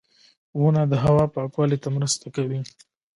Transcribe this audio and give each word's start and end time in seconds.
•ونه 0.59 0.83
د 0.91 0.93
هوا 1.03 1.25
پاکوالي 1.35 1.77
ته 1.83 1.89
مرسته 1.97 2.25
کوي. 2.35 2.59